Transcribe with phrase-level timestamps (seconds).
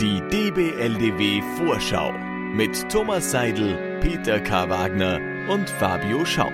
[0.00, 2.12] Die DBLDW Vorschau
[2.52, 4.68] mit Thomas Seidel, Peter K.
[4.68, 6.52] Wagner und Fabio Schaub.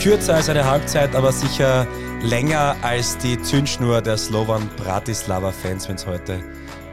[0.00, 1.88] Kürzer als eine Halbzeit, aber sicher
[2.22, 6.40] länger als die Zündschnur der Slovan Bratislava-Fans, wenn es heute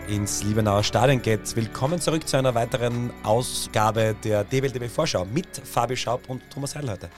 [0.07, 1.55] ins Liebenauer Stadion geht.
[1.55, 6.93] Willkommen zurück zu einer weiteren Ausgabe der DBLDW Vorschau mit Fabio Schaub und Thomas Seidel
[6.93, 7.09] heute.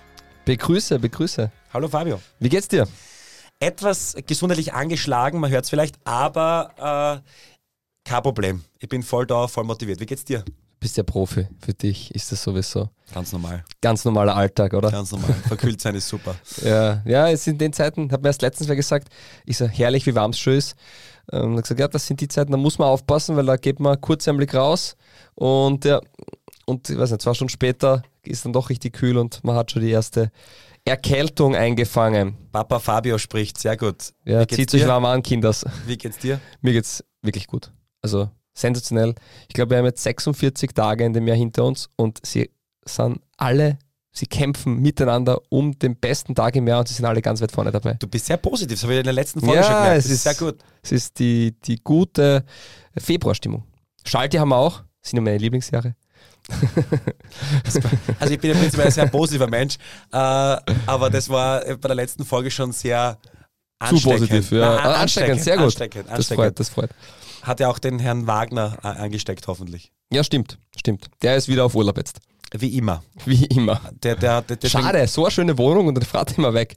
[0.43, 1.49] Begrüße, begrüße.
[1.73, 2.19] Hallo Fabio.
[2.37, 2.85] Wie geht's dir?
[3.61, 8.63] Etwas gesundheitlich angeschlagen, man hört es vielleicht, aber äh, kein Problem.
[8.79, 9.99] Ich bin voll da, voll motiviert.
[9.99, 10.45] Wie geht's dir?
[10.79, 11.45] Bist ja Profi.
[11.59, 13.65] Für dich ist das sowieso Ganz normal.
[13.81, 14.89] ganz normaler Alltag, oder?
[14.89, 15.33] Ganz normal.
[15.45, 16.35] Verkühlt sein ist super.
[16.63, 19.09] Ja, ja, es sind in den Zeiten, hat mir erst letztens wer gesagt,
[19.45, 20.75] ist so herrlich, wie warm es schon ist.
[21.33, 23.81] Ähm, hat gesagt, ja, das sind die Zeiten, da muss man aufpassen, weil da geht
[23.81, 24.95] man kurzärmlich raus
[25.35, 25.99] und ja,
[26.65, 29.71] und ich weiß nicht, zwei Stunden später ist dann doch richtig kühl und man hat
[29.71, 30.31] schon die erste
[30.89, 32.35] Erkältung eingefangen.
[32.51, 34.11] Papa Fabio spricht, sehr gut.
[34.25, 34.87] Ja, zieht euch dir?
[34.87, 35.65] warm an, Kinders.
[35.87, 36.39] Wie geht's dir?
[36.61, 37.71] Mir geht's wirklich gut.
[38.01, 39.15] Also sensationell.
[39.47, 42.49] Ich glaube, wir haben jetzt 46 Tage in dem Jahr hinter uns und sie
[42.85, 43.77] sind alle,
[44.11, 47.51] sie kämpfen miteinander um den besten Tag im Jahr und sie sind alle ganz weit
[47.51, 47.93] vorne dabei.
[47.93, 49.97] Du bist sehr positiv, das habe ich in der letzten Folge Ja, schon gemerkt.
[49.99, 50.59] es Das ist ist- sehr gut.
[50.81, 52.43] Es ist die, die gute
[52.97, 53.63] Februarstimmung.
[54.05, 55.95] Schalti haben wir auch, sind ja meine Lieblingsjahre.
[58.19, 59.75] Also ich bin ja prinzipiell ein sehr positiver Mensch,
[60.11, 63.29] äh, aber das war bei der letzten Folge schon sehr Zu
[63.95, 64.19] ansteckend.
[64.29, 64.75] positiv, ja.
[64.75, 65.65] Nein, Ah, ansteckend, sehr gut.
[65.65, 66.43] Ansteckend, Das ansteckend.
[66.45, 66.89] freut, das freut.
[67.43, 69.91] Hat ja auch den Herrn Wagner äh, angesteckt, hoffentlich.
[70.11, 71.07] Ja, stimmt, stimmt.
[71.21, 72.19] Der ist wieder auf Urlaub jetzt.
[72.51, 73.03] Wie immer.
[73.25, 73.79] Wie immer.
[74.03, 76.75] Der, der, der, deswegen- Schade, so eine schöne Wohnung und dann fährt immer weg.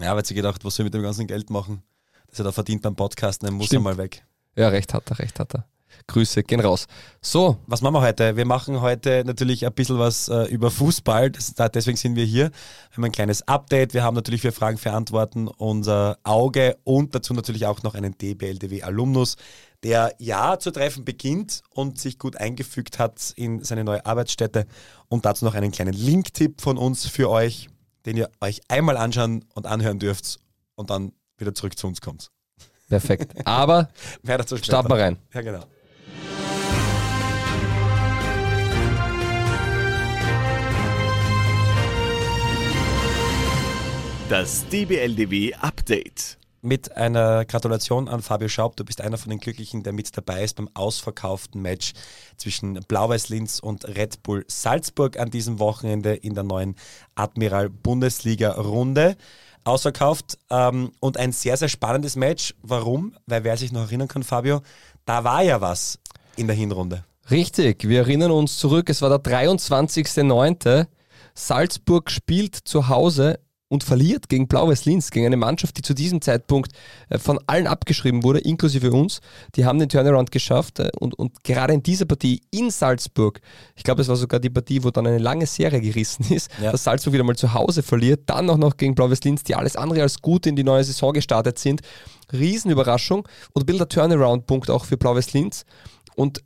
[0.00, 1.82] Ja, weil sie gedacht, was soll ich mit dem ganzen Geld machen?
[2.28, 3.86] Das er da verdient beim Podcast, dann muss Stimmt.
[3.86, 4.24] er mal weg.
[4.56, 5.64] Ja, recht hat er, recht hat er.
[6.06, 6.86] Grüße, gehen raus.
[7.20, 8.36] So, Was machen wir heute?
[8.36, 11.30] Wir machen heute natürlich ein bisschen was äh, über Fußball.
[11.30, 12.50] Das, da, deswegen sind wir hier.
[12.90, 13.94] Wir haben ein kleines Update.
[13.94, 18.16] Wir haben natürlich für Fragen für Antworten unser Auge und dazu natürlich auch noch einen
[18.18, 19.36] DBLDW-Alumnus,
[19.82, 24.66] der ja zu treffen beginnt und sich gut eingefügt hat in seine neue Arbeitsstätte.
[25.08, 27.68] Und dazu noch einen kleinen Link-Tipp von uns für euch,
[28.06, 30.38] den ihr euch einmal anschauen und anhören dürft
[30.74, 32.30] und dann wieder zurück zu uns kommt.
[32.88, 33.46] perfekt.
[33.46, 33.88] Aber
[34.22, 34.66] Mehr dazu später.
[34.66, 35.18] starten wir rein.
[35.32, 35.64] Ja, genau.
[44.32, 46.38] Das DBLDW Update.
[46.62, 48.76] mit einer Gratulation an Fabio Schaub.
[48.76, 51.92] Du bist einer von den Glücklichen, der mit dabei ist beim ausverkauften Match
[52.38, 56.76] zwischen Blau-Weiß Linz und Red Bull Salzburg an diesem Wochenende in der neuen
[57.14, 59.18] Admiral Bundesliga Runde.
[59.64, 62.54] Ausverkauft ähm, und ein sehr, sehr spannendes Match.
[62.62, 63.14] Warum?
[63.26, 64.62] Weil wer sich noch erinnern kann, Fabio,
[65.04, 65.98] da war ja was
[66.36, 67.04] in der Hinrunde.
[67.30, 70.86] Richtig, wir erinnern uns zurück, es war der 23.09.
[71.34, 73.38] Salzburg spielt zu Hause
[73.72, 76.72] und verliert gegen Blau-Weiß Linz, gegen eine Mannschaft, die zu diesem Zeitpunkt
[77.08, 79.20] äh, von allen abgeschrieben wurde, inklusive uns.
[79.54, 83.40] Die haben den Turnaround geschafft äh, und, und gerade in dieser Partie in Salzburg,
[83.74, 86.70] ich glaube, es war sogar die Partie, wo dann eine lange Serie gerissen ist, Ja.
[86.70, 89.74] dass Salzburg wieder mal zu Hause verliert, dann auch noch gegen Blau-Weiß Linz, die alles
[89.74, 91.80] andere als gut in die neue Saison gestartet sind.
[92.30, 95.64] Riesenüberraschung und ein bisschen der Turnaround-Punkt auch für Blau-Weiß Linz.
[96.14, 96.42] Und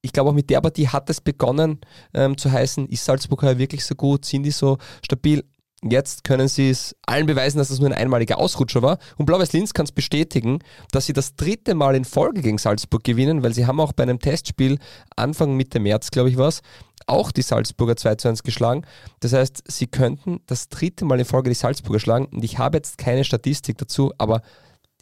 [0.00, 1.78] ich glaube, auch mit der Partie hat es begonnen
[2.14, 5.44] ähm, zu heißen, ist Salzburg heuer wirklich so gut, sind die so stabil?
[5.82, 8.98] Jetzt können sie es allen beweisen, dass das nur ein einmaliger Ausrutscher war.
[9.16, 10.58] Und Blau-Weiß Linz kann es bestätigen,
[10.92, 14.02] dass sie das dritte Mal in Folge gegen Salzburg gewinnen, weil sie haben auch bei
[14.02, 14.78] einem Testspiel
[15.16, 16.52] Anfang Mitte März, glaube ich, war
[17.06, 18.82] auch die Salzburger 2 zu 1 geschlagen.
[19.20, 22.26] Das heißt, sie könnten das dritte Mal in Folge die Salzburger schlagen.
[22.26, 24.42] Und ich habe jetzt keine Statistik dazu, aber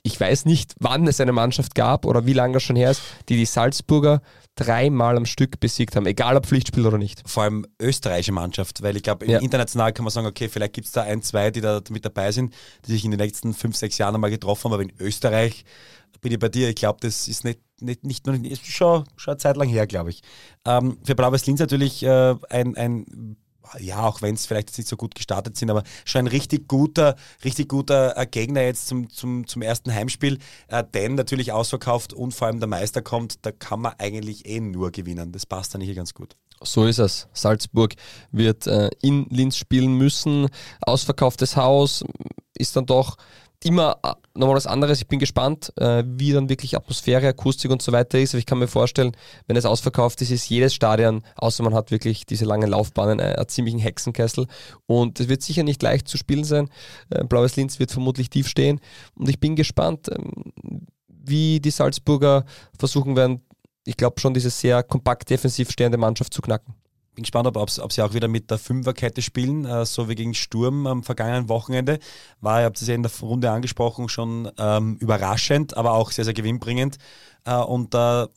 [0.08, 3.02] ich weiß nicht, wann es eine Mannschaft gab oder wie lange das schon her ist,
[3.28, 4.22] die die Salzburger
[4.56, 7.22] dreimal am Stück besiegt haben, egal ob Pflichtspiel oder nicht.
[7.28, 9.38] Vor allem österreichische Mannschaft, weil ich glaube, Ja.
[9.38, 12.32] international kann man sagen, okay, vielleicht gibt es da ein, zwei, die da mit dabei
[12.32, 12.54] sind,
[12.86, 15.64] die sich in den letzten fünf, sechs Jahren einmal getroffen haben, aber in Österreich
[16.20, 19.32] bin ich bei dir, ich glaube, das ist nicht, nicht, nicht nur, ist schon, schon
[19.32, 20.22] eine Zeit lang her, glaube ich.
[20.64, 23.36] Ähm, für Blau-Weiß Linz natürlich äh, ein, ein
[23.78, 27.16] ja, auch wenn es vielleicht nicht so gut gestartet sind, aber schon ein richtig guter,
[27.44, 30.38] richtig guter äh, Gegner jetzt zum, zum, zum ersten Heimspiel,
[30.68, 34.60] äh, denn natürlich ausverkauft und vor allem der Meister kommt, da kann man eigentlich eh
[34.60, 35.32] nur gewinnen.
[35.32, 36.36] Das passt dann hier ganz gut.
[36.62, 37.28] So ist es.
[37.32, 37.94] Salzburg
[38.32, 40.48] wird äh, in Linz spielen müssen.
[40.80, 42.04] Ausverkauftes Haus
[42.54, 43.16] ist dann doch
[43.62, 45.00] immer äh, nochmal was anderes.
[45.00, 48.34] Ich bin gespannt, äh, wie dann wirklich Atmosphäre, Akustik und so weiter ist.
[48.34, 49.16] Aber ich kann mir vorstellen,
[49.46, 53.34] wenn es ausverkauft ist, ist jedes Stadion, außer man hat wirklich diese langen Laufbahnen, äh,
[53.36, 54.46] einen ziemlichen Hexenkessel.
[54.86, 56.68] Und es wird sicher nicht leicht zu spielen sein.
[57.28, 58.80] Blaues Linz wird vermutlich tief stehen.
[59.14, 60.52] Und ich bin gespannt, ähm,
[61.08, 62.44] wie die Salzburger
[62.78, 63.42] versuchen werden,
[63.84, 66.74] ich glaube schon, diese sehr kompakt defensiv stehende Mannschaft zu knacken.
[67.18, 70.34] Bin gespannt, ob, ob, sie auch wieder mit der Fünferkette spielen, äh, so wie gegen
[70.34, 71.98] Sturm am vergangenen Wochenende.
[72.40, 76.24] War, ihr habt es ja in der Runde angesprochen, schon ähm, überraschend, aber auch sehr,
[76.24, 76.96] sehr gewinnbringend.
[77.44, 78.28] Äh, und da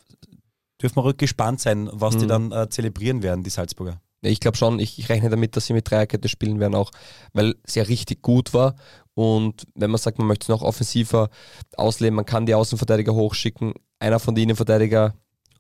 [0.81, 2.19] dürfen wir rück gespannt sein, was Mhm.
[2.19, 4.01] die dann äh, zelebrieren werden, die Salzburger.
[4.23, 6.91] Ich glaube schon, ich, ich rechne damit, dass sie mit Dreierkette spielen werden, auch
[7.33, 8.75] weil es ja richtig gut war.
[9.13, 11.29] Und wenn man sagt, man möchte es noch offensiver
[11.75, 13.73] ausleben, man kann die Außenverteidiger hochschicken.
[13.99, 15.13] Einer von den Innenverteidiger,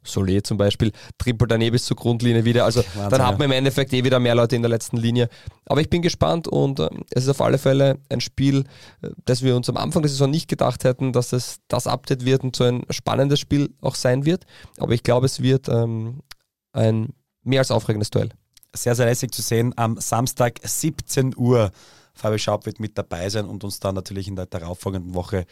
[0.05, 2.65] Solé zum Beispiel, trippelt daneben bis zur Grundlinie wieder.
[2.65, 5.29] Also Wahnsinn, dann hat man im Endeffekt eh wieder mehr Leute in der letzten Linie.
[5.65, 8.65] Aber ich bin gespannt und äh, es ist auf alle Fälle ein Spiel,
[9.01, 12.25] äh, das wir uns am Anfang der Saison nicht gedacht hätten, dass es das Update
[12.25, 14.45] wird und so ein spannendes Spiel auch sein wird.
[14.77, 16.21] Aber ich glaube, es wird ähm,
[16.73, 17.13] ein
[17.43, 18.29] mehr als aufregendes Duell.
[18.73, 19.73] Sehr, sehr lässig zu sehen.
[19.75, 21.71] Am Samstag 17 Uhr.
[22.13, 25.45] Fabi Schaub wird mit dabei sein und uns dann natürlich in der darauffolgenden Woche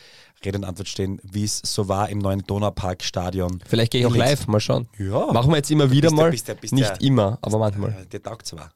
[0.43, 3.59] Rede und Antwort stehen, wie es so war im neuen Donaupark-Stadion.
[3.65, 4.87] Vielleicht gehe ich auch live, mal schauen.
[4.97, 6.31] Ja, Machen wir jetzt immer wieder Bist mal.
[6.31, 8.05] bist du- bist Nicht immer, aber manchmal.
[8.11, 8.71] Der taugt zwar.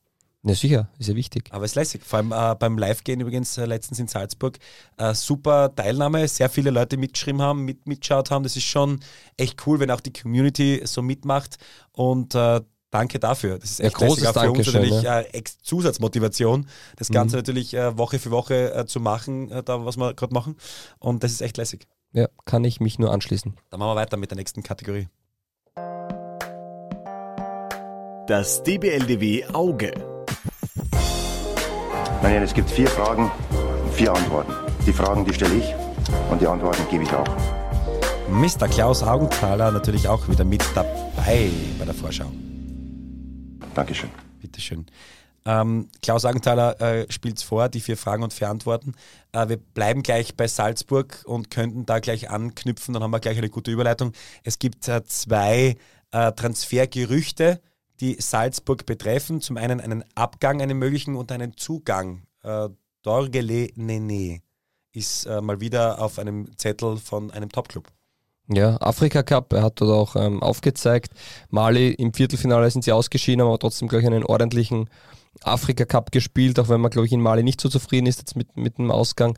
[0.45, 1.45] Ja, sicher, ist ja wichtig.
[1.51, 2.01] Aber es ist lässig.
[2.03, 4.57] Vor allem äh, beim Live-Gehen übrigens äh, letztens in Salzburg.
[4.97, 8.43] Äh, super Teilnahme, sehr viele Leute mitgeschrieben haben, mit, mitgeschaut haben.
[8.43, 8.99] Das ist schon
[9.37, 11.55] echt cool, wenn auch die Community so mitmacht.
[11.93, 12.59] Und äh,
[12.93, 13.57] danke dafür.
[13.59, 14.37] Das ist Ja, echt großes lässig.
[14.37, 15.21] Auch für uns natürlich ja.
[15.21, 16.67] äh, Zusatzmotivation,
[16.97, 20.33] das Ganze natürlich äh, Woche für Woche äh, zu machen, äh, da was wir gerade
[20.33, 20.55] machen.
[20.99, 21.87] Und das ist echt lässig.
[22.13, 23.55] Ja, kann ich mich nur anschließen.
[23.71, 25.07] Dann machen wir weiter mit der nächsten Kategorie.
[28.27, 29.91] Das DBLDW Auge.
[32.21, 33.31] Nein, es gibt vier Fragen
[33.83, 34.53] und vier Antworten.
[34.85, 35.73] Die Fragen, die stelle ich
[36.31, 37.27] und die Antworten gebe ich auch.
[38.29, 38.67] Mr.
[38.67, 42.31] Klaus Augenthaler natürlich auch wieder mit dabei bei der Vorschau.
[43.73, 44.09] Dankeschön.
[44.41, 44.85] Bitteschön.
[45.45, 48.93] Ähm, Klaus Augenthaler äh, spielt vor, die vier Fragen und vier Antworten.
[49.33, 53.37] Äh, wir bleiben gleich bei Salzburg und könnten da gleich anknüpfen, dann haben wir gleich
[53.37, 54.13] eine gute Überleitung.
[54.43, 55.75] Es gibt äh, zwei
[56.11, 57.61] äh, Transfergerüchte,
[57.99, 59.41] die Salzburg betreffen.
[59.41, 62.23] Zum einen einen Abgang, einen möglichen und einen Zugang.
[62.43, 62.69] Äh,
[63.01, 64.41] Dorgele Nene
[64.93, 67.91] ist äh, mal wieder auf einem Zettel von einem Topclub.
[68.49, 71.13] Ja, Afrika Cup, er hat dort auch ähm, aufgezeigt.
[71.49, 74.89] Mali im Viertelfinale sind sie ausgeschieden, aber trotzdem, glaube ich, einen ordentlichen
[75.41, 78.35] Afrika Cup gespielt, auch wenn man, glaube ich, in Mali nicht so zufrieden ist jetzt
[78.35, 79.37] mit, mit dem Ausgang.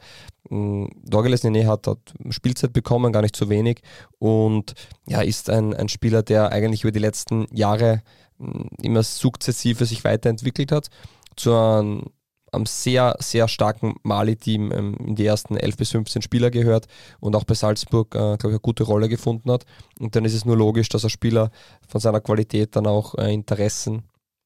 [0.50, 3.81] Mm, Dorgeles Nene hat dort Spielzeit bekommen, gar nicht zu wenig.
[4.19, 4.74] Und
[5.07, 8.02] ja, ist ein, ein Spieler, der eigentlich über die letzten Jahre
[8.40, 10.90] mm, immer sukzessive sich weiterentwickelt hat.
[11.36, 12.06] Zu einem,
[12.51, 16.88] einem sehr, sehr starken Mali-Team ähm, in die ersten 11 bis 15 Spieler gehört
[17.19, 19.65] und auch bei Salzburg, äh, glaube ich, eine gute Rolle gefunden hat.
[20.00, 21.51] Und dann ist es nur logisch, dass ein Spieler
[21.88, 24.03] von seiner Qualität dann auch äh, Interessen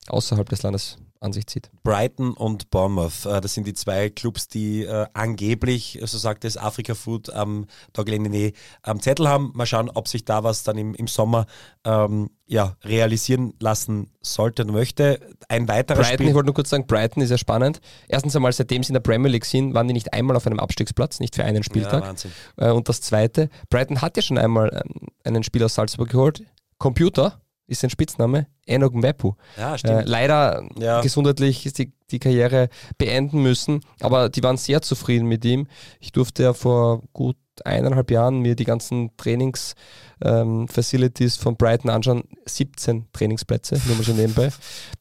[0.07, 1.69] außerhalb des Landes an sich zieht.
[1.83, 6.57] Brighton und Bournemouth, äh, das sind die zwei Clubs, die äh, angeblich, so sagt es
[6.57, 9.51] Afrika Food am Doglene am Zettel haben.
[9.53, 11.45] Mal schauen, ob sich da was dann im, im Sommer
[11.83, 15.19] ähm, ja, realisieren lassen sollte und möchte.
[15.49, 16.33] Ein weiterer Brighton, ich Spiel.
[16.35, 17.79] wollte nur kurz sagen, Brighton ist ja spannend.
[18.07, 20.59] Erstens einmal, seitdem sie in der Premier League sind, waren die nicht einmal auf einem
[20.59, 22.03] Abstiegsplatz, nicht für einen Ja, Spieltag.
[22.03, 22.31] Wahnsinn.
[22.57, 26.43] Äh, Und das Zweite, Brighton hat ja schon einmal ähm, einen Spieler aus Salzburg geholt.
[26.77, 29.33] Computer ist sein Spitzname, Enoch Mwepu.
[29.57, 30.07] Ja, Äh, stimmt.
[30.07, 31.01] leider Ja.
[31.01, 35.67] gesundheitlich ist die, die Karriere beenden müssen, aber die waren sehr zufrieden mit ihm.
[35.99, 39.75] Ich durfte ja vor gut eineinhalb Jahren mir die ganzen Trainings
[40.23, 42.23] ähm, von Brighton anschauen.
[42.45, 44.49] 17 Trainingsplätze, nur mal so nebenbei.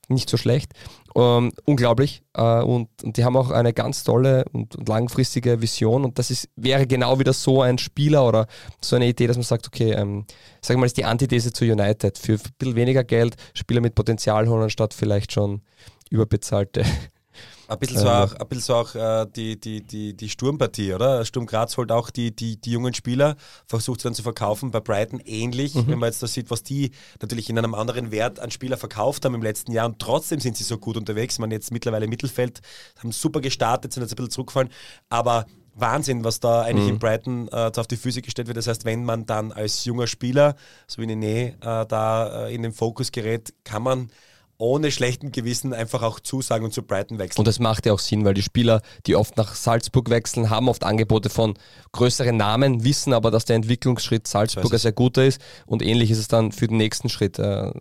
[0.08, 0.72] Nicht so schlecht.
[1.14, 2.22] Ähm, unglaublich.
[2.34, 6.04] Äh, und, und die haben auch eine ganz tolle und, und langfristige Vision.
[6.04, 8.46] Und das ist, wäre genau wieder so ein Spieler oder
[8.80, 10.26] so eine Idee, dass man sagt, okay, ähm,
[10.66, 12.18] wir mal, ist die Antithese zu United.
[12.18, 15.62] Für ein bisschen weniger Geld Spieler mit Potenzial holen, anstatt vielleicht schon
[16.10, 16.84] überbezahlte.
[17.68, 21.24] Ein bisschen so auch, ein bisschen so auch äh, die, die, die, die Sturmpartie, oder?
[21.26, 24.70] Sturm Graz holt auch die, die, die jungen Spieler, versucht sie dann zu verkaufen.
[24.70, 28.40] Bei Brighton ähnlich, wenn man jetzt da sieht, was die natürlich in einem anderen Wert
[28.40, 31.38] an Spieler verkauft haben im letzten Jahr und trotzdem sind sie so gut unterwegs.
[31.38, 32.62] Man jetzt mittlerweile im Mittelfeld,
[33.00, 34.70] haben super gestartet, sind jetzt ein bisschen zurückgefallen,
[35.10, 38.56] aber Wahnsinn, was da eigentlich in Brighton äh, auf die Füße gestellt wird.
[38.56, 42.62] Das heißt, wenn man dann als junger Spieler, so wie Nene, äh, da äh, in
[42.62, 44.10] den Fokus gerät, kann man
[44.58, 47.38] ohne schlechten Gewissen einfach auch zusagen und zu Brighton wechseln.
[47.38, 50.68] Und das macht ja auch Sinn, weil die Spieler, die oft nach Salzburg wechseln, haben
[50.68, 51.54] oft Angebote von
[51.92, 54.82] größeren Namen, wissen aber, dass der Entwicklungsschritt Salzburg So ist ein es.
[54.82, 55.40] sehr guter ist.
[55.66, 57.38] Und ähnlich ist es dann für den nächsten Schritt.
[57.38, 57.72] Äh,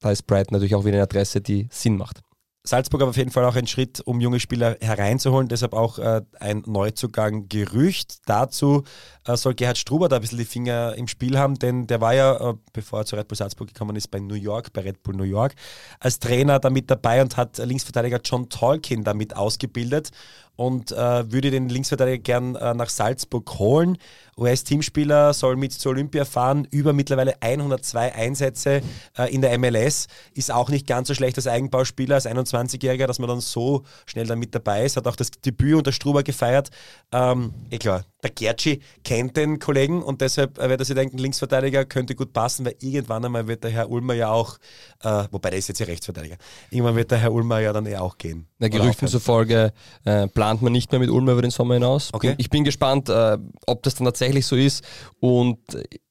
[0.00, 2.22] Da ist Brighton natürlich auch wieder eine Adresse, die Sinn macht.
[2.64, 5.48] Salzburg aber auf jeden Fall auch ein Schritt, um junge Spieler hereinzuholen.
[5.48, 8.20] Deshalb auch äh, ein Neuzugang Gerücht.
[8.26, 8.84] Dazu
[9.26, 12.14] äh, soll Gerhard Struber da ein bisschen die Finger im Spiel haben, denn der war
[12.14, 15.02] ja, äh, bevor er zu Red Bull Salzburg gekommen ist, bei New York, bei Red
[15.02, 15.56] Bull New York,
[15.98, 20.10] als Trainer da mit dabei und hat Linksverteidiger John Tolkien damit ausgebildet.
[20.56, 23.98] Und äh, würde den Linksverteidiger gern äh, nach Salzburg holen.
[24.36, 28.82] US-Teamspieler soll mit zur Olympia fahren, über mittlerweile 102 Einsätze
[29.18, 30.06] äh, in der MLS.
[30.34, 34.26] Ist auch nicht ganz so schlecht als Eigenbauspieler, als 21-Jähriger, dass man dann so schnell
[34.26, 34.96] dann mit dabei ist.
[34.96, 36.70] Hat auch das Debüt unter Struber gefeiert.
[37.12, 41.18] Ähm, eh klar, der Gertschi kennt den Kollegen und deshalb äh, wird er sich denken,
[41.18, 44.58] Linksverteidiger könnte gut passen, weil irgendwann einmal wird der Herr Ulmer ja auch,
[45.02, 46.36] äh, wobei der ist jetzt ja Rechtsverteidiger,
[46.70, 48.46] irgendwann wird der Herr Ulmer ja dann eher auch gehen.
[48.58, 49.72] Na, Gerüchten zufolge
[50.04, 52.10] äh, plant man nicht mehr mit Ulmer über den Sommer hinaus.
[52.12, 52.34] Okay.
[52.38, 54.84] Ich bin gespannt, äh, ob das dann tatsächlich so ist.
[55.20, 55.58] Und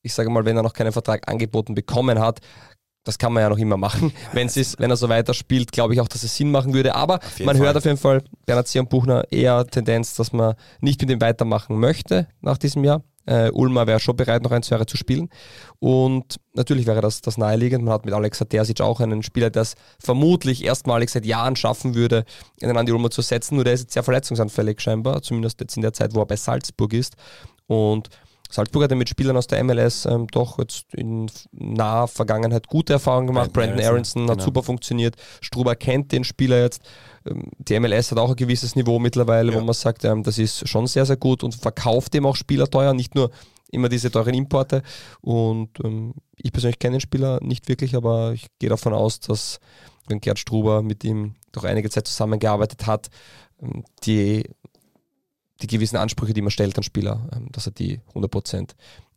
[0.02, 2.40] ich sage mal, wenn er noch keinen Vertrag angeboten bekommen hat,
[3.04, 4.14] das kann man ja noch immer machen.
[4.34, 6.96] Wenn, es wenn er so weiterspielt, glaube ich auch, dass es Sinn machen würde.
[6.96, 7.66] Aber man Fall.
[7.66, 11.80] hört auf jeden Fall Bernhard Zion Buchner eher Tendenz, dass man nicht mit ihm weitermachen
[11.80, 13.04] möchte nach diesem Jahr.
[13.26, 15.30] Äh, Ulmer wäre schon bereit, noch ein, zwei Jahre zu spielen.
[15.80, 17.84] Und natürlich wäre das, das naheliegend.
[17.84, 21.94] Man hat mit Alexa Terzic auch einen Spieler, der es vermutlich erstmalig seit Jahren schaffen
[21.94, 22.26] würde,
[22.62, 23.56] einen Andi Ulmer zu setzen.
[23.56, 26.36] Nur der ist jetzt sehr verletzungsanfällig scheinbar, zumindest jetzt in der Zeit, wo er bei
[26.36, 27.16] Salzburg ist.
[27.68, 28.10] Und
[28.52, 32.94] Salzburg hat ja mit Spielern aus der MLS ähm, doch jetzt in naher Vergangenheit gute
[32.94, 33.54] Erfahrungen gemacht.
[33.54, 34.44] Brandon Brandon Aronson hat genau.
[34.46, 35.16] super funktioniert.
[35.40, 36.82] Struber kennt den Spieler jetzt.
[37.26, 39.64] Ähm, Die MLS hat auch ein gewisses Niveau mittlerweile, wo Ja.
[39.64, 42.94] man sagt, ähm, das ist schon sehr, sehr gut und verkauft dem auch Spieler teuer,
[42.94, 43.32] nicht nur
[43.72, 44.84] immer diese teuren Importe.
[45.22, 49.60] Und ähm, ich persönlich kenne den Spieler nicht wirklich, aber ich gehe davon aus, dass
[50.08, 53.10] wenn Gerd Struber mit ihm doch einige Zeit zusammengearbeitet hat,
[53.62, 54.44] ähm, die
[55.62, 58.72] die gewissen Ansprüche, die man stellt an Spieler, ähm, dass er die 100%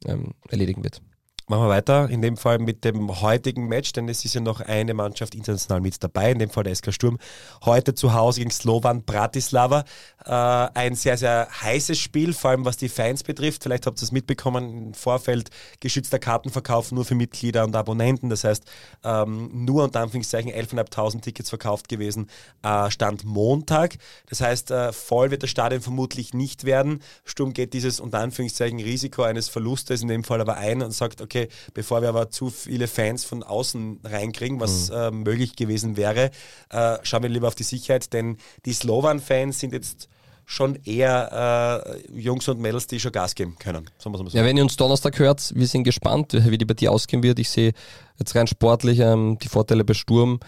[0.07, 1.01] ähm, erledigen wird.
[1.47, 4.63] Machen wir weiter, in dem Fall mit dem heutigen Match, denn es ist ja noch
[4.63, 7.19] eine Mannschaft international mit dabei, in dem Fall der SK Sturm.
[7.67, 9.85] Heute zu Hause gegen Slovan Bratislava.
[10.25, 13.63] Äh, ein sehr, sehr heißes Spiel, vor allem was die Fans betrifft.
[13.63, 18.31] Vielleicht habt ihr es mitbekommen, im Vorfeld geschützter Kartenverkauf nur für Mitglieder und Abonnenten.
[18.31, 18.65] Das heißt,
[19.05, 22.31] ähm, nur unter Anführungszeichen 11.500 Tickets verkauft gewesen,
[22.63, 23.97] äh, Stand Montag.
[24.31, 27.03] Das heißt, äh, voll wird das Stadion vermutlich nicht werden.
[27.27, 31.21] Sturm geht dieses unter Anführungszeichen Risiko eines Verlustes in dem Fall aber ein und sagt,
[31.21, 31.34] okay,
[31.73, 36.31] bevor wir aber zu viele Fans von außen reinkriegen, was äh, möglich gewesen wäre,
[36.71, 40.09] äh, schauen wir lieber auf die Sicherheit, denn die Slowan-Fans sind jetzt
[40.47, 43.89] schon eher äh, Jungs und Mädels, die schon Gas geben können.
[43.99, 44.11] So.
[44.33, 47.39] Ja, wenn ihr uns Donnerstag hört, wir sind gespannt, wie die Partie ausgehen wird.
[47.39, 47.73] Ich sehe
[48.19, 50.41] jetzt rein sportlich ähm, die Vorteile bei Sturm.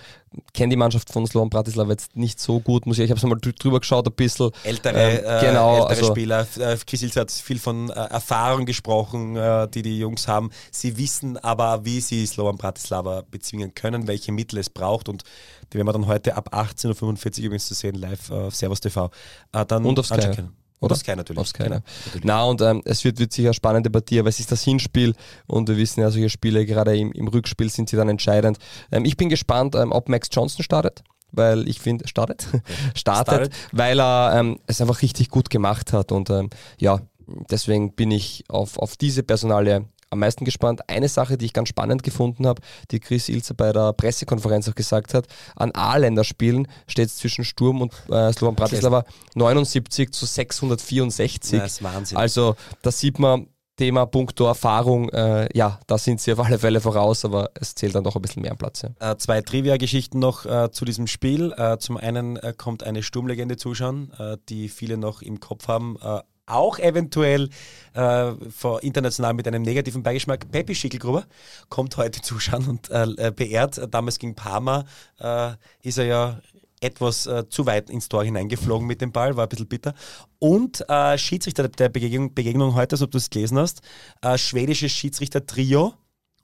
[0.52, 3.04] Kenne die Mannschaft von Slovan Bratislava jetzt nicht so gut, muss ich.
[3.04, 4.50] Ich habe es mal drü- drüber geschaut, ein bisschen.
[4.64, 6.46] ältere, Ähm, äh, genau, ältere also- Spieler.
[6.58, 10.50] Äh, Kisilc hat viel von äh, Erfahrung gesprochen, äh, die die Jungs haben.
[10.70, 15.22] Sie wissen aber, wie sie Slovan Bratislava bezwingen können, welche Mittel es braucht und
[15.72, 19.10] die werden wir dann heute ab 18.45 Uhr übrigens zu sehen, live auf Servus TV.
[19.52, 20.44] Äh, dann Und auf Sky.
[20.80, 20.92] Oder?
[20.92, 21.40] auf Sky natürlich.
[21.40, 22.24] Auf Sky, Genau, natürlich.
[22.24, 25.14] Na, und ähm, es wird, wird sicher eine spannende Partie, aber es ist das Hinspiel
[25.46, 28.58] und wir wissen ja, solche Spiele, gerade im, im Rückspiel sind sie dann entscheidend.
[28.92, 31.02] Ähm, ich bin gespannt, ähm, ob Max Johnson startet.
[31.32, 32.46] Weil ich finde, startet?
[32.94, 33.54] startet, Startet.
[33.72, 36.12] weil er ähm, es einfach richtig gut gemacht hat.
[36.12, 37.00] Und ähm, ja,
[37.50, 40.88] deswegen bin ich auf, auf diese Personalie am meisten gespannt.
[40.88, 44.74] Eine Sache, die ich ganz spannend gefunden habe, die Chris Ilzer bei der Pressekonferenz auch
[44.74, 51.52] gesagt hat, an A-Länderspielen steht es zwischen Sturm und äh, Slovan Bratislava 79 zu 664.
[51.52, 52.18] Ja, das ist Wahnsinn.
[52.18, 56.80] Also da sieht man, Thema Punkto Erfahrung, äh, ja, da sind sie auf alle Fälle
[56.80, 58.82] voraus, aber es zählt dann doch ein bisschen mehr am Platz.
[58.82, 59.12] Ja.
[59.12, 61.52] Äh, zwei Trivia-Geschichten noch äh, zu diesem Spiel.
[61.56, 65.98] Äh, zum einen äh, kommt eine Sturmlegende zuschauen, äh, die viele noch im Kopf haben.
[66.46, 67.50] Auch eventuell
[67.94, 68.32] äh,
[68.80, 70.50] international mit einem negativen Beigeschmack.
[70.50, 71.24] Peppi Schickelgruber
[71.68, 73.80] kommt heute zuschauen und äh, äh, beehrt.
[73.92, 74.84] Damals gegen Parma
[75.18, 76.40] äh, ist er ja
[76.80, 79.94] etwas äh, zu weit ins Tor hineingeflogen mit dem Ball, war ein bisschen bitter.
[80.38, 83.80] Und äh, Schiedsrichter der Begegnung, Begegnung heute, als ob du es gelesen hast,
[84.22, 85.94] äh, schwedisches Schiedsrichter-Trio,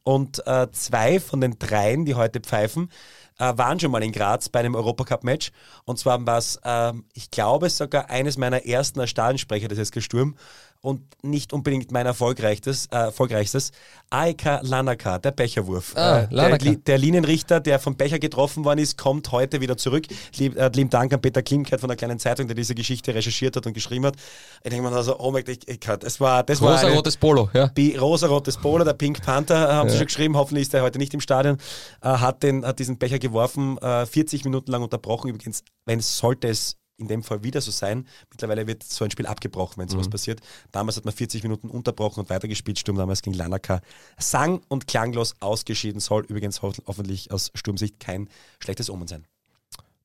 [0.04, 2.90] und äh, zwei von den dreien, die heute pfeifen,
[3.38, 5.52] äh, waren schon mal in Graz bei einem Europacup-Match.
[5.84, 10.36] Und zwar war es, ähm, ich glaube, sogar eines meiner ersten Stadionsprecher des SK Sturm
[10.82, 13.70] und nicht unbedingt mein erfolgreichstes, äh, erfolgreichstes,
[14.10, 15.94] Aika Lanaka, der Becherwurf.
[15.96, 20.06] Ah, äh, der, der Linienrichter, der vom Becher getroffen worden ist, kommt heute wieder zurück.
[20.36, 23.54] Lieb, äh, lieben Dank an Peter Klimkeit von der kleinen Zeitung, der diese Geschichte recherchiert
[23.56, 24.16] hat und geschrieben hat.
[24.64, 27.48] Ich denke mir also, oh mein Gott, das war, das war Rosa eine- rotes Polo,
[27.54, 27.66] ja.
[27.68, 30.98] Bi- rosa-rotes Polo, der Pink Panther, äh, haben sie schon geschrieben, hoffentlich ist er heute
[30.98, 31.58] nicht im Stadion,
[32.02, 35.28] äh, hat, den, hat diesen Becher geworfen, äh, 40 Minuten lang unterbrochen.
[35.30, 39.10] Übrigens, wenn es sollte es in dem Fall wieder so sein, mittlerweile wird so ein
[39.10, 40.40] Spiel abgebrochen, wenn sowas passiert.
[40.70, 43.80] Damals hat man 40 Minuten unterbrochen und weitergespielt, Sturm damals gegen Lanaka.
[44.18, 48.28] Sang- und klanglos ausgeschieden, soll übrigens ho hoffentlich aus Sturmsicht kein
[48.60, 49.26] schlechtes Omen sein.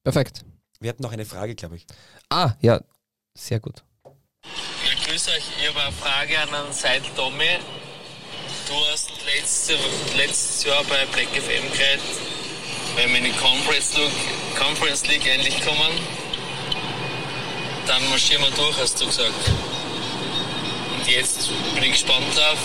[0.04, 0.44] Perfekt.
[0.80, 1.86] Wir hatten noch eine Frage, glaube ich.
[2.30, 2.82] Ah, ja,
[3.34, 3.84] sehr gut.
[4.06, 5.44] Ja, grüß euch.
[5.60, 7.60] Ich habe eine Frage an den Seidel Tommy.
[8.68, 9.77] Du hast letzte,
[10.18, 12.01] letztes Jahr bei Black FM geredet,
[12.96, 14.12] wenn wir in die Conference League,
[14.58, 15.92] Conference League endlich kommen.
[17.88, 19.34] Dann marschieren wir durch, hast du gesagt.
[20.94, 22.58] Und jetzt bin ich gespannt drauf,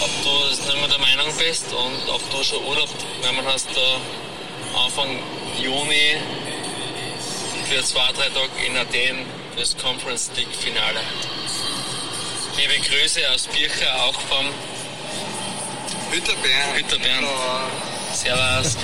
[0.00, 2.88] ob du nicht mehr der Meinung bist und ob du schon Urlaub
[3.20, 5.18] genommen hast, da Anfang
[5.60, 6.16] Juni
[7.68, 11.00] für zwei, drei Tage in Athen das Conference League Finale.
[12.56, 14.46] Liebe Grüße aus Bircher, auch vom
[16.10, 16.76] Hütter Bern.
[16.76, 17.24] Hütter Bern.
[18.12, 18.76] Servus.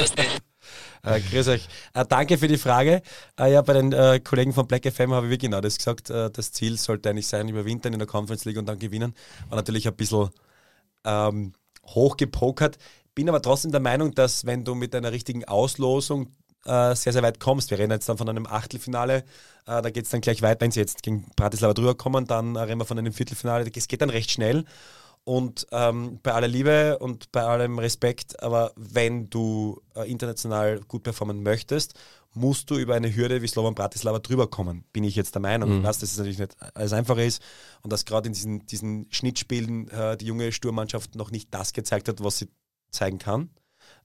[1.04, 1.68] Äh, grüß euch.
[1.92, 3.02] Äh, danke für die Frage.
[3.38, 6.08] Äh, ja, bei den äh, Kollegen von Black FM habe ich genau das gesagt.
[6.11, 9.14] Äh, das Ziel sollte eigentlich sein, überwintern in der Conference League und dann gewinnen.
[9.50, 10.30] War natürlich ein bisschen
[11.04, 11.52] ähm,
[11.87, 12.78] hochgepokert.
[13.14, 16.32] Bin aber trotzdem der Meinung, dass wenn du mit einer richtigen Auslosung
[16.64, 19.25] äh, sehr, sehr weit kommst, wir reden jetzt dann von einem Achtelfinale,
[19.66, 22.78] da geht es dann gleich weit, wenn sie jetzt gegen Bratislava drüber kommen, dann reden
[22.78, 24.66] wir von einem Viertelfinale, es geht dann recht schnell.
[25.25, 31.02] Und ähm, bei aller Liebe und bei allem Respekt, aber wenn du äh, international gut
[31.02, 31.95] performen möchtest,
[32.35, 35.83] musst du über eine Hürde wie Slovan Bratislava drüber kommen, bin ich jetzt der Meinung.
[35.83, 37.40] Weiß, dass es natürlich nicht alles einfach ist
[37.83, 42.09] und dass gerade in diesen, diesen Schnittspielen äh, die junge Sturmmannschaft noch nicht das gezeigt
[42.09, 42.49] hat, was sie
[42.90, 43.50] zeigen kann.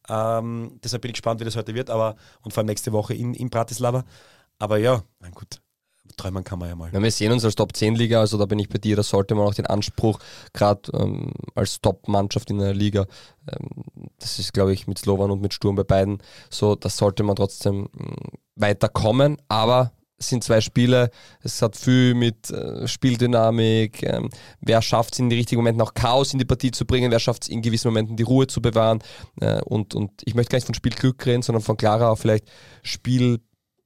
[0.07, 3.13] Ähm, deshalb bin ich gespannt, wie das heute wird, aber und vor allem nächste Woche
[3.13, 4.05] in, in Bratislava.
[4.57, 5.61] Aber ja, mein gut,
[6.17, 6.91] träumen kann man ja mal.
[6.93, 9.03] Ja, wir sehen uns als Top 10 Liga, also da bin ich bei dir, da
[9.03, 10.19] sollte man auch den Anspruch,
[10.53, 13.05] gerade ähm, als Top-Mannschaft in der Liga,
[13.51, 13.83] ähm,
[14.19, 17.35] das ist glaube ich mit Slovan und mit Sturm bei beiden so, das sollte man
[17.35, 18.15] trotzdem mh,
[18.55, 21.09] weiterkommen, aber es sind zwei Spiele,
[21.41, 25.93] es hat viel mit äh, Spieldynamik, ähm, wer schafft es in den richtigen Momenten auch
[25.93, 28.61] Chaos in die Partie zu bringen, wer schafft es in gewissen Momenten die Ruhe zu
[28.61, 28.99] bewahren
[29.39, 32.49] äh, und, und ich möchte gar nicht von Spielglück reden, sondern von klarer auch vielleicht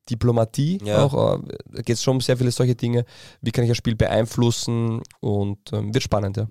[0.03, 1.03] Spieldiplomatie Ja.
[1.05, 3.05] auch, äh, da geht es schon um sehr viele solche Dinge,
[3.41, 6.47] wie kann ich das Spiel beeinflussen und ähm, wird spannend, ja.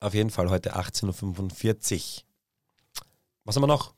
[0.00, 2.22] Auf jeden Fall heute 18.45 Uhr.
[3.44, 3.94] Was haben wir noch?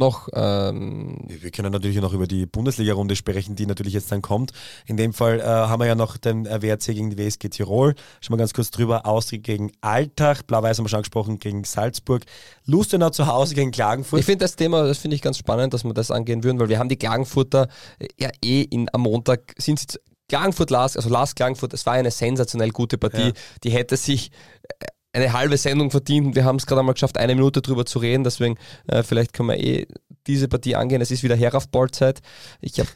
[0.00, 4.52] Noch, ähm, Wir können natürlich noch über die Bundesliga-Runde sprechen, die natürlich jetzt dann kommt.
[4.86, 7.94] In dem Fall äh, haben wir ja noch den äh, WRC gegen die WSG Tirol.
[8.20, 9.06] Schon mal ganz kurz drüber.
[9.06, 10.42] Austria gegen Altach.
[10.42, 12.22] Blau-Weiß haben wir schon angesprochen gegen Salzburg.
[12.64, 14.20] Lustenau zu Hause gegen Klagenfurt.
[14.20, 16.68] Ich finde das Thema, das finde ich ganz spannend, dass wir das angehen würden, weil
[16.68, 17.66] wir haben die Klagenfurter
[17.98, 19.98] äh, ja eh in, am Montag, sind sie zu-
[20.30, 23.32] Klagenfurt Lars, also Lars Klagenfurt, es war eine sensationell gute Partie, Ja.
[23.64, 24.30] die hätte sich
[24.78, 24.84] äh,
[25.22, 26.34] eine halbe Sendung verdient.
[26.34, 29.48] Wir haben es gerade einmal geschafft, eine Minute drüber zu reden, deswegen äh, vielleicht können
[29.50, 29.86] wir eh
[30.26, 31.00] diese Partie angehen.
[31.00, 32.20] Es ist wieder Heraufballzeit.
[32.60, 32.86] Ich, hab-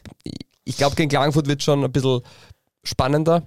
[0.63, 2.21] ich glaube, gegen Klagenfurt wird schon ein bisschen
[2.83, 3.43] spannender,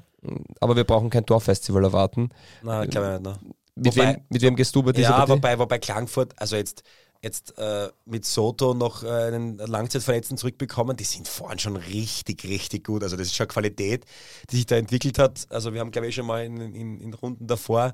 [0.60, 2.30] aber wir brauchen kein Torfestival erwarten.
[2.62, 3.42] Na, glaube ich nicht.
[3.42, 3.54] Ne?
[3.76, 5.32] Mit, Wobei- wem, mit wem gehst du bei dieser Ja, Partie?
[5.32, 6.82] wobei, wobei Klagenfurt, also jetzt,
[7.22, 12.86] jetzt äh, mit Soto noch äh, einen Langzeitverletzten zurückbekommen, die sind vorhin schon richtig, richtig
[12.86, 13.02] gut.
[13.02, 14.06] Also das ist schon Qualität,
[14.50, 15.46] die sich da entwickelt hat.
[15.50, 17.92] Also wir haben, glaube ich, schon mal in, in, in Runden davor äh,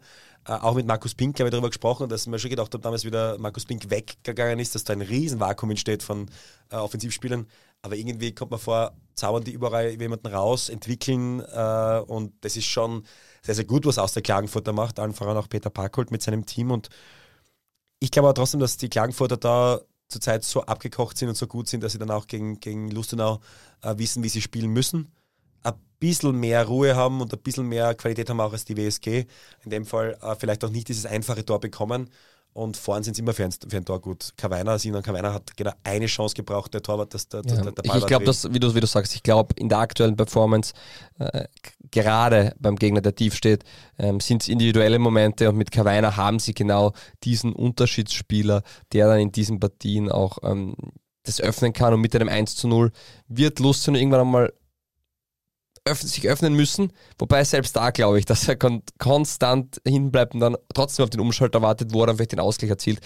[0.50, 3.38] auch mit Markus Pink, glaube ich, darüber gesprochen, dass man schon gedacht hat, damals wieder
[3.38, 6.28] Markus Pink weggegangen ist, dass da ein Riesenvakuum entsteht von
[6.70, 7.46] äh, Offensivspielern.
[7.82, 12.66] Aber irgendwie kommt man vor, zaubern die überall jemanden raus, entwickeln äh, und das ist
[12.66, 13.04] schon
[13.42, 14.98] sehr, sehr gut, was aus der Klagenfurter macht.
[14.98, 16.88] Allen voran auch Peter Parkholt mit seinem Team und
[18.00, 21.68] ich glaube aber trotzdem, dass die Klagenfurter da zurzeit so abgekocht sind und so gut
[21.68, 23.40] sind, dass sie dann auch gegen, gegen Lustenau
[23.82, 25.12] äh, wissen, wie sie spielen müssen.
[25.62, 29.26] Ein bisschen mehr Ruhe haben und ein bisschen mehr Qualität haben auch als die WSG.
[29.64, 32.10] In dem Fall äh, vielleicht auch nicht dieses einfache Tor bekommen.
[32.54, 34.34] Und vorne sind sie immer für ein, für ein Tor gut.
[34.36, 37.54] Kavainer, Sinan Kavainer hat genau eine Chance gebraucht, der Torwart, dass der, Ja.
[37.54, 39.70] der, der ich Ball ich war glaube, wie du, wie du sagst, ich glaube, in
[39.70, 40.74] der aktuellen Performance,
[41.18, 41.46] äh,
[41.90, 43.64] gerade beim Gegner, der tief steht,
[43.98, 46.92] ähm, sind es individuelle Momente und mit Kawainer haben sie genau
[47.24, 50.74] diesen Unterschiedsspieler, der dann in diesen Partien auch ähm,
[51.22, 52.92] das öffnen kann und mit einem 1 zu 0
[53.28, 54.52] wird Lustenau irgendwann einmal
[55.84, 60.40] öff sich öffnen müssen, wobei selbst da glaube ich, dass er kon konstant hinbleibt und
[60.40, 63.00] dann trotzdem auf den Umschalter wartet, wo er dann vielleicht den Ausgleich erzielt.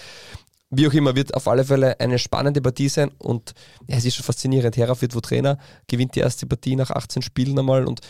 [0.69, 3.53] Wie auch immer, wird auf alle Fälle eine spannende Partie sein und
[3.87, 4.75] ja, es ist schon faszinierend.
[4.75, 8.01] Heraf wird wo Trainer, gewinnt die erste Partie nach 18 Spielen einmal und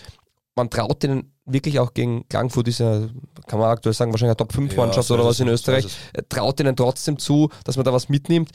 [0.57, 3.07] man traut ihnen wirklich auch gegen Klagenfurt, ist ja,
[3.47, 6.75] kann man aktuell sagen, wahrscheinlich eine Top-5-Mannschaft so oder was in Österreich, äh, traut ihnen
[6.75, 8.49] trotzdem zu, dass man da was mitnimmt.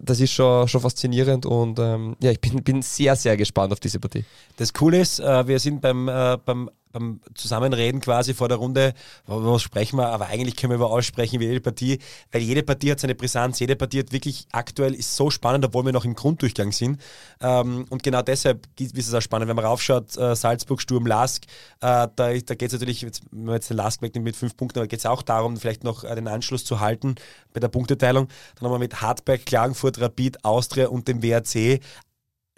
[0.00, 3.80] Das ist schon, schon faszinierend und ähm, ja, ich bin, bin sehr, sehr gespannt auf
[3.80, 4.24] diese Partie.
[4.56, 8.94] Das Coole ist, äh, wir sind beim, äh, beim, beim Zusammenreden quasi vor der Runde,
[9.26, 11.98] was sprechen wir, aber eigentlich können wir über alles sprechen wie jede Partie,
[12.32, 15.84] weil jede Partie hat seine Brisanz, jede Partie hat wirklich aktuell ist so spannend, obwohl
[15.84, 17.00] wir noch im Grunddurchgang sind.
[17.40, 21.44] Ähm, und genau deshalb ist es auch spannend, wenn man raufschaut, äh, Salzburg, Sturm, Lask,
[21.44, 21.46] äh,
[21.80, 24.88] da, da geht es natürlich, wenn man jetzt den Lask wegnimmt mit fünf Punkten, aber
[24.88, 27.16] geht es auch darum, vielleicht noch äh, den Anschluss zu halten
[27.52, 28.28] bei der Punkteteilung.
[28.56, 31.80] Dann haben wir mit Hartberg, Klagenfurt, Rapid, Austria und dem WRC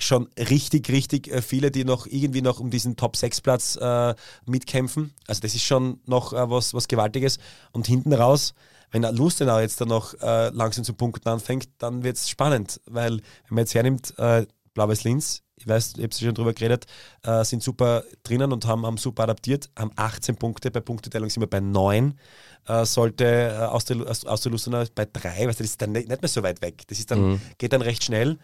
[0.03, 4.15] schon richtig, richtig äh, viele, die noch irgendwie noch um diesen Top-6-Platz äh,
[4.47, 5.15] mitkämpfen.
[5.27, 7.39] Also das ist schon noch äh, was, was Gewaltiges.
[7.73, 8.55] Und hinten raus,
[8.91, 13.19] wenn Lustenau jetzt dann noch äh, langsam zu punkten anfängt, dann wird es spannend, weil
[13.19, 16.87] wenn man jetzt hernimmt, äh, Blau-Weiß Linz ich weiß, ich habe schon drüber geredet,
[17.23, 21.43] äh, sind super drinnen und haben, haben super adaptiert, haben 18 Punkte, bei Punkteteilung sind
[21.43, 22.19] wir bei 9.
[22.67, 25.93] Äh, sollte aus der, aus, aus der Lustenau bei 3, weißt du, das ist dann
[25.93, 26.83] nicht, nicht mehr so weit weg.
[26.89, 28.39] Das ist dann, geht dann recht schnell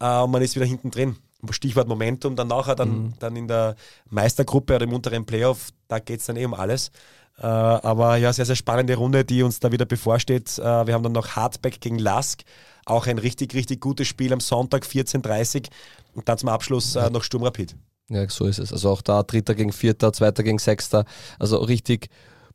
[0.00, 1.16] äh, und man ist wieder hinten drin.
[1.50, 3.76] Stichwort Momentum, dann nachher dann, dann in der
[4.10, 6.90] Meistergruppe oder im unteren Playoff, da geht es dann eh um alles.
[7.38, 10.58] Äh, aber ja, sehr, sehr spannende Runde, die uns da wieder bevorsteht.
[10.58, 12.42] Äh, wir haben dann noch Hardback gegen Lask,
[12.86, 15.68] auch ein richtig, richtig gutes Spiel am Sonntag 14.30
[16.14, 17.76] und dann zum Abschluss äh, noch Sturm Rapid.
[18.08, 18.72] Ja, so ist es.
[18.72, 21.04] Also auch da Dritter gegen Vierter, Zweiter gegen Sechster.
[21.38, 22.08] Also richtig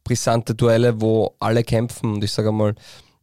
[0.04, 2.16] brisante Duelle, wo alle kämpfen.
[2.16, 2.76] Und ich sage mal,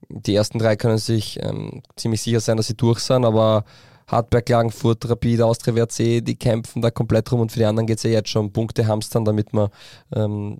[0.08, 3.64] die ersten drei können sich ähm, ziemlich sicher sein, dass sie durch sind, aber
[4.10, 7.98] Hartberg, Klagenfurt, Rapid, Austria, WRC, die kämpfen da komplett rum und für die anderen geht
[7.98, 9.68] es ja jetzt schon um Punkte hamstern, damit man
[10.14, 10.58] ähm,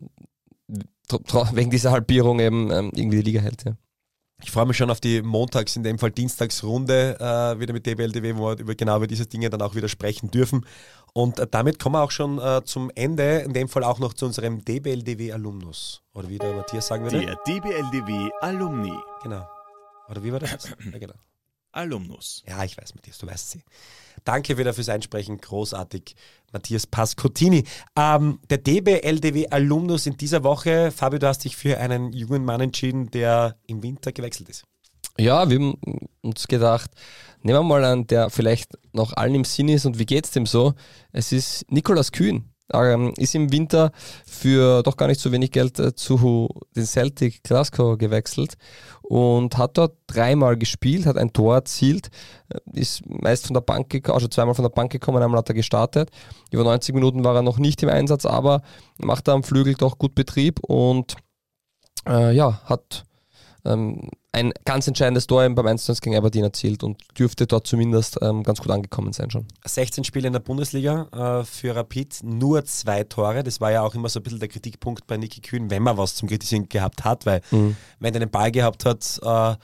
[1.53, 3.65] wegen dieser Halbierung eben ähm, irgendwie die Liga hält.
[3.65, 3.77] Ja.
[4.43, 8.37] Ich freue mich schon auf die Montags, in dem Fall Dienstagsrunde äh, wieder mit DBLDW,
[8.37, 10.65] wo wir über, genau über diese Dinge dann auch wieder sprechen dürfen.
[11.13, 14.15] Und äh, damit kommen wir auch schon äh, zum Ende, in dem Fall auch noch
[14.15, 16.03] zu unserem DBLDW-Alumnus.
[16.15, 17.21] Oder wie der Matthias sagen würde.
[17.21, 18.95] Der DBLDW Alumni.
[19.23, 19.47] Genau.
[20.09, 20.71] Oder wie war das?
[20.93, 21.15] ja, genau.
[21.73, 22.43] Alumnus.
[22.47, 23.63] Ja, ich weiß, Matthias, du weißt sie.
[24.25, 26.15] Danke wieder fürs Einsprechen, großartig,
[26.53, 27.65] Matthias Pascottini.
[27.97, 32.61] Ähm, der DBLDW Alumnus in dieser Woche, Fabio, du hast dich für einen jungen Mann
[32.61, 34.65] entschieden, der im Winter gewechselt ist.
[35.19, 35.77] Ja, wir haben
[36.23, 36.91] uns gedacht,
[37.43, 40.47] nehmen wir mal einen, der vielleicht noch allen im Sinn ist und wie geht's dem
[40.47, 40.75] so?
[41.13, 42.50] Es ist Nikolas Kühn.
[42.73, 43.93] Ähm, ist im Winter
[44.27, 48.55] für doch gar nicht so wenig Geld äh, zu den Celtic Glasgow gewechselt
[49.03, 52.11] und hat dort dreimal gespielt, hat ein Tor erzielt,
[52.49, 55.49] äh, ist meist von der Bank gekommen, also zweimal von der Bank gekommen, einmal hat
[55.49, 56.11] er gestartet.
[56.53, 58.63] Über 90 Minuten war er noch nicht im Einsatz, aber
[58.99, 61.17] macht er am Flügel doch gut Betrieb und
[62.07, 63.05] äh, ja, hat
[63.65, 68.43] ähm, ein ganz entscheidendes Tor beim 1 gegen Aberdeen erzielt und dürfte dort zumindest ähm,
[68.43, 69.47] ganz gut angekommen sein schon.
[69.65, 73.43] 16 Spiele in der Bundesliga äh, für Rapid, nur zwei Tore.
[73.43, 75.97] Das war ja auch immer so ein bisschen der Kritikpunkt bei Niki Kühn, wenn man
[75.97, 77.41] was zum Kritisieren gehabt hat, weil
[77.99, 79.57] wenn er den Ball gehabt hat, äh,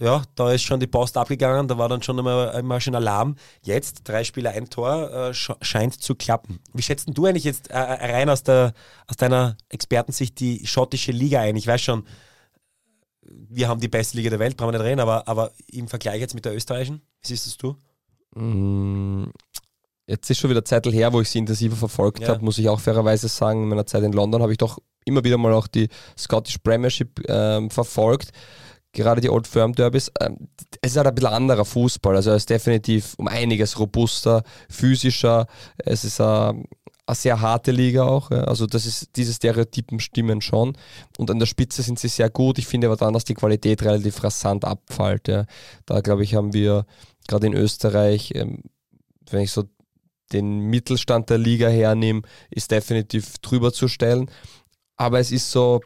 [0.00, 3.36] ja, da ist schon die Post abgegangen, da war dann schon immer, immer schon Alarm.
[3.62, 6.58] Jetzt, drei Spiele, ein Tor, äh, sch scheint zu klappen.
[6.72, 8.72] Wie schätzt denn du eigentlich jetzt äh, rein aus, der,
[9.06, 11.54] aus deiner Expertensicht die schottische Liga ein?
[11.56, 12.04] Ich weiß schon,
[13.30, 16.20] wir haben die beste Liga der Welt, brauchen wir nicht reden, aber, aber im Vergleich
[16.20, 17.76] jetzt mit der österreichischen, wie siehst das du?
[18.34, 19.30] Mm,
[20.06, 22.28] Jetzt ist schon wieder Zeit her, wo ich sie intensiver verfolgt Ja.
[22.30, 23.62] habe, muss ich auch fairerweise sagen.
[23.62, 25.88] In meiner Zeit in London habe ich doch immer wieder mal auch die
[26.18, 28.30] Scottish Premiership ähm, verfolgt.
[28.92, 30.10] Gerade die Old Firm Derbys.
[30.20, 30.48] Ähm,
[30.82, 32.16] es ist halt ein bisschen anderer Fußball.
[32.16, 35.46] Also er ist definitiv um einiges robuster, physischer.
[35.78, 36.64] Es ist eine,
[37.10, 38.30] eine sehr harte Liga auch.
[38.30, 38.44] Ja.
[38.44, 40.76] Also das ist, diese Stereotypen stimmen schon.
[41.18, 42.58] Und an der Spitze sind sie sehr gut.
[42.58, 45.28] Ich finde aber dann, dass die Qualität relativ rasant abfällt.
[45.28, 45.46] Ja.
[45.86, 46.86] Da glaube ich, haben wir
[47.28, 48.62] gerade in Österreich, ähm,
[49.30, 49.64] wenn ich so
[50.32, 54.30] den Mittelstand der Liga hernehme, ist definitiv drüber zu stellen.
[54.96, 55.80] Aber es ist so,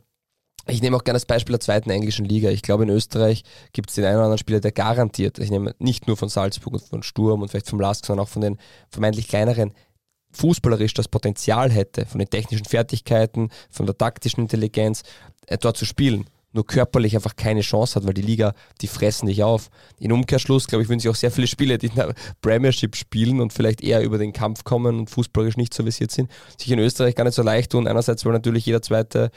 [0.66, 2.50] ich nehme auch gerne das Beispiel der zweiten englischen Liga.
[2.50, 5.74] Ich glaube, in Österreich gibt es den einen oder anderen Spieler, der garantiert, ich nehme
[5.78, 8.58] nicht nur von Salzburg und von Sturm und vielleicht vom Lask, sondern auch von den
[8.90, 9.72] vermeintlich kleineren,
[10.34, 15.02] fußballerisch das Potenzial hätte, von den technischen Fertigkeiten, von der taktischen Intelligenz,
[15.46, 16.26] äh, dort zu spielen.
[16.54, 19.70] Nur körperlich einfach keine Chance hat, weil die Liga, die fressen dich auf.
[19.98, 23.40] In Umkehrschluss, glaube ich, würden sich auch sehr viele Spieler, die in der Premiership spielen
[23.40, 26.78] und vielleicht eher über den Kampf kommen und fußballerisch nicht so versiert sind, sich in
[26.78, 27.88] Österreich gar nicht so leicht tun.
[27.88, 29.32] Einerseits, weil natürlich jeder zweite,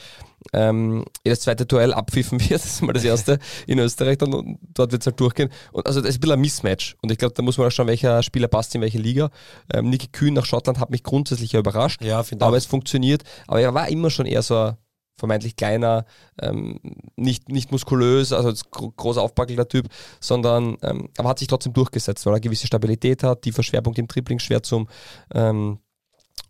[0.54, 4.60] ähm, jedes zweite Duell abpfiffen wird, das ist mal das erste in Österreich, dann, und
[4.76, 5.50] dort wird es halt durchgehen.
[5.72, 6.96] Und also das ist ein bisschen ein Mismatch.
[7.02, 9.32] Und ich glaube, da muss man auch schauen, welcher Spieler passt in welche Liga.
[9.74, 12.04] Ähm, Niki Kühn nach Schottland hat mich grundsätzlich überrascht.
[12.04, 12.58] Ja, finde Aber auch.
[12.58, 13.24] es funktioniert.
[13.48, 14.78] Aber er war immer schon eher so ein
[15.18, 16.06] vermeintlich kleiner,
[16.40, 16.80] ähm,
[17.16, 19.88] nicht, nicht muskulös, also als gro groß aufpackelnder Typ,
[20.20, 24.08] sondern ähm, aber hat sich trotzdem durchgesetzt, weil er gewisse Stabilität hat, tiefer Schwerpunkt im
[24.08, 24.88] Dribbling schwer zum,
[25.34, 25.80] ähm,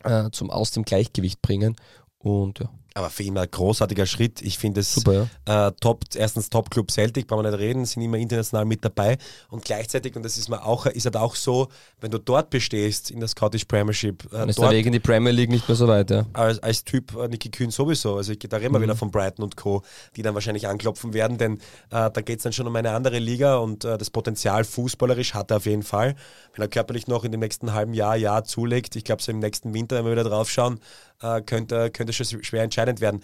[0.04, 1.76] äh, zum aus dem Gleichgewicht bringen.
[2.18, 4.42] Und ja, Aber für ihn ein großartiger Schritt.
[4.42, 5.68] Ich finde es super, ja.
[5.68, 9.18] äh, top, erstens Top Club Celtic, brauchen wir nicht reden, sind immer international mit dabei.
[9.50, 11.68] Und gleichzeitig, und das ist mir auch, ist halt auch so,
[12.00, 14.92] wenn du dort bestehst in der Scottish Premiership, äh, Dann ist der dort Weg in
[14.92, 16.26] die Premier League nicht mehr so weit, ja.
[16.32, 18.16] als, als Typ äh, Nicky Kühn sowieso.
[18.16, 18.82] Also ich, da reden wir Mhm.
[18.82, 19.82] wieder von Brighton und Co.,
[20.16, 21.58] die dann wahrscheinlich anklopfen werden, denn
[21.90, 25.34] äh, da geht es dann schon um eine andere Liga und äh, das Potenzial fußballerisch
[25.34, 26.16] hat er auf jeden Fall.
[26.54, 29.38] Wenn er körperlich noch in dem nächsten halben Jahr, Jahr zulegt, ich glaube so im
[29.38, 30.80] nächsten Winter, wenn wir wieder drauf schauen,
[31.22, 33.22] äh, könnte, könnte schon schwer entscheidend werden.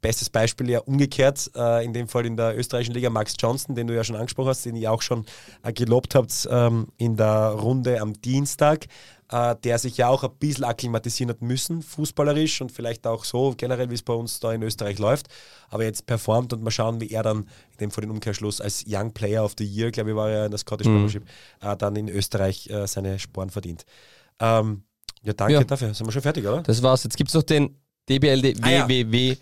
[0.00, 3.86] Bestes Beispiel ja umgekehrt, äh, in dem Fall in der österreichischen Liga Max Johnson, den
[3.86, 5.26] du ja schon angesprochen hast, den ihr auch schon
[5.62, 8.86] äh, gelobt habt ähm, in der Runde am Dienstag,
[9.28, 13.90] der sich ja auch ein bisschen akklimatisieren hat müssen, fußballerisch und vielleicht auch so generell,
[13.90, 15.26] wie es bei uns da in Österreich läuft,
[15.68, 17.38] aber jetzt performt und mal schauen, wie er dann
[17.72, 20.44] in dem Fall den Umkehrschluss als Young Player of the Year, glaube ich, war er
[20.44, 20.92] in der Scottish Mhm.
[20.92, 21.24] Premiership,
[21.78, 23.84] dann in Österreich seine Sporen verdient.
[24.38, 24.84] Ähm,
[25.22, 25.64] ja, danke Ja.
[25.64, 25.92] dafür.
[25.94, 26.62] Sind wir schon fertig, oder?
[26.62, 27.04] Das war's.
[27.04, 27.76] Jetzt gibt's noch den
[28.08, 28.88] DBLD Ah, ja.
[28.88, 29.36] www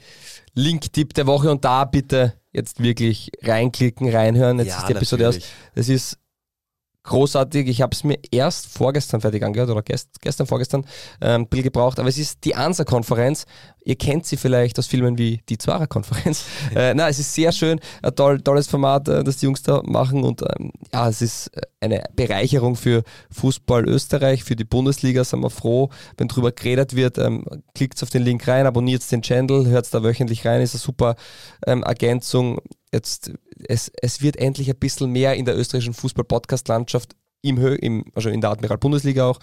[0.56, 4.58] Link-Tipp der Woche und da bitte jetzt wirklich reinklicken, reinhören.
[4.60, 5.34] Jetzt Ja, ist die Episode aus.
[5.34, 5.52] natürlich.
[5.74, 6.18] Es ist
[7.04, 7.68] großartig.
[7.68, 10.84] Ich habe es mir erst vorgestern fertig angehört oder gest, gestern, vorgestern
[11.20, 11.98] ähm, ein bisschen gebraucht.
[11.98, 13.44] Aber es ist die ANSA-Konferenz.
[13.84, 16.44] Ihr kennt sie vielleicht aus Filmen wie die Zwarer-Konferenz.
[16.74, 17.78] äh, na, es ist sehr schön.
[18.02, 20.24] Ein toll, tolles Format, äh, das die Jungs da machen.
[20.24, 25.22] Und ähm, ja, es ist äh, eine Bereicherung für Fußball Österreich, für die Bundesliga.
[25.24, 27.18] Sind wir froh, wenn drüber geredet wird.
[27.18, 30.62] Ähm, klickt auf den Link rein, abonniert den Channel, hört da wöchentlich rein.
[30.62, 31.16] Ist eine super
[31.66, 32.60] ähm, Ergänzung.
[32.94, 33.32] Jetzt,
[33.66, 38.40] es, es wird endlich ein bisschen mehr in der österreichischen Fußball-Podcast-Landschaft im, im, also in
[38.40, 39.40] der Admiral Bundesliga auch.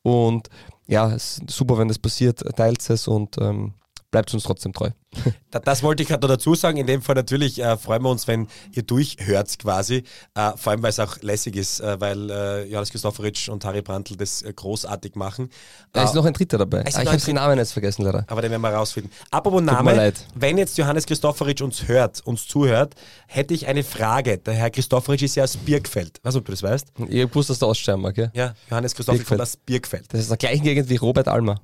[0.00, 0.48] Und
[0.86, 2.40] ja, super, wenn das passiert.
[2.56, 3.74] Teilt es und ähm,
[4.14, 4.90] bleibt uns trotzdem treu.
[5.50, 6.76] Da- Das wollte ich gerade noch dazu sagen.
[6.78, 10.02] In dem Fall natürlich äh, freuen wir uns, wenn ihr durchhört quasi.
[10.34, 13.80] Äh, vor allem, weil es auch lässig ist, äh, weil äh, Johannes Christofferitsch und Harry
[13.82, 15.50] Brandl das äh, großartig machen.
[15.92, 16.80] Da Äh, ist noch ein dritter dabei.
[16.84, 18.24] Ah, ich habe den Namen jetzt vergessen, leider.
[18.26, 19.12] aber den werden wir rausfinden.
[19.30, 22.94] Apropos mir Name, wenn jetzt Johannes Christofferitsch uns hört, uns zuhört,
[23.28, 24.38] hätte ich eine Frage.
[24.38, 26.18] Der Herr Christofferitsch ist ja aus Birkfeld.
[26.24, 26.88] Weiß nicht, ob du das weißt?
[27.08, 28.30] Ihr wusst, dass du aussterben mag, ja?
[28.34, 29.38] Ja, Johannes Christofferitsch Birkfeld.
[29.38, 30.04] kommt aus Birkfeld.
[30.12, 31.60] Das ist der gleichen Gegend wie Robert Almer.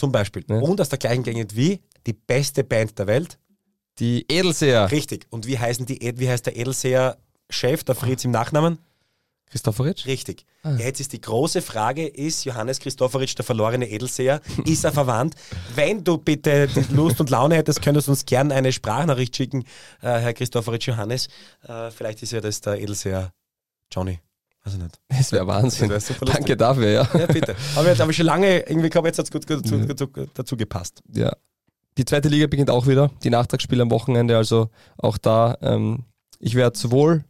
[0.00, 0.42] Zum Beispiel.
[0.48, 0.60] Ja.
[0.60, 3.38] Und aus der gleichen Gegend wie die beste Band der Welt.
[3.98, 4.90] Die Edelseher.
[4.90, 5.26] Richtig.
[5.28, 8.78] Und wie, heißen die, wie heißt der Edelseher-Chef, der Fritz im Nachnamen?
[9.50, 10.06] Christopheritsch?
[10.06, 10.46] Richtig.
[10.64, 14.40] Ja, jetzt ist die große Frage, ist Johannes Christofferitsch der verlorene Edelseher?
[14.64, 15.34] Ist er verwandt?
[15.74, 19.64] Wenn du bitte Lust und Laune hättest, könntest du uns gerne eine Sprachnachricht schicken,
[20.00, 21.28] äh, Herr Christofferitsch Johannes.
[21.68, 23.32] Äh, vielleicht ist ja das der Edelseher
[23.92, 24.20] Johnny.
[24.64, 25.00] Weiß ich nicht.
[25.08, 25.88] Das wäre Wahnsinn.
[25.88, 26.16] Das wär.
[26.20, 27.08] Danke dafür, ja.
[27.18, 27.56] Ja, bitte.
[27.76, 30.06] Aber jetzt habe ich schon lange irgendwie gehabt, jetzt hat es gut, gut dazu, dazu,
[30.34, 31.02] dazu gepasst.
[31.14, 31.32] ja.
[31.98, 33.10] Die zweite Liga beginnt auch wieder.
[33.24, 35.58] Die Nachtragsspiele am Wochenende, also auch da.
[35.60, 36.04] Ähm,
[36.38, 37.24] ich werde sowohl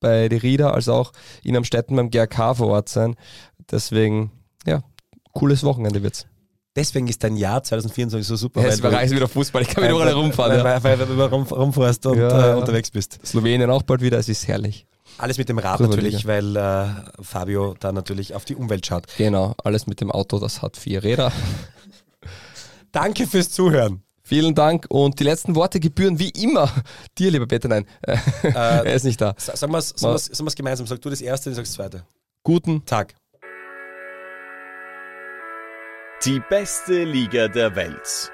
[0.00, 3.16] bei die Rieder als auch in Amstetten beim GRK vor Ort sein.
[3.70, 4.30] Deswegen,
[4.66, 4.82] ja,
[5.32, 6.26] cooles Wochenende wird's.
[6.76, 8.64] Deswegen ist dein Jahr 2024 so super.
[8.64, 10.62] Es weil war du- wieder Fußball, ich kann mich überall rumfahren.
[10.62, 10.84] Weil, Ja.
[10.84, 12.54] weil, weil, du rum, rumfährst und Ja, äh, ja.
[12.56, 13.18] unterwegs bist.
[13.24, 14.86] Slowenien auch bald wieder, es ist herrlich.
[15.18, 16.86] Alles mit dem Rad Drüber natürlich, weil äh,
[17.22, 19.04] Fabio da natürlich auf die Umwelt schaut.
[19.18, 21.32] Genau, alles mit dem Auto, das hat vier Räder.
[22.92, 24.02] Danke fürs Zuhören.
[24.24, 26.70] Vielen Dank und die letzten Worte gebühren wie immer
[27.18, 27.68] dir, lieber Peter.
[27.68, 27.86] Nein,
[28.42, 29.34] er ist nicht da.
[29.36, 30.86] Sa- Sagen wir es sagen wir's- sagen wir's gemeinsam.
[30.86, 32.04] Sag du das erste, ich sag das zweite.
[32.44, 33.14] Guten Tag.
[36.24, 38.30] Die beste Liga der Welt.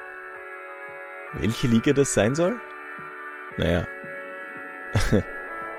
[1.35, 2.61] Welche Liga das sein soll?
[3.57, 3.87] Naja,